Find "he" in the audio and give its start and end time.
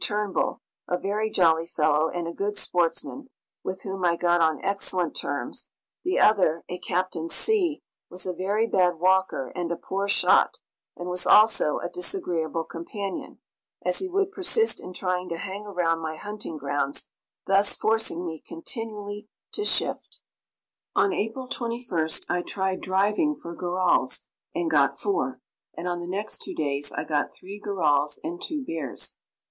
13.99-14.09